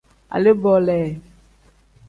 Alee-bo 0.35 0.73
le. 0.87 0.97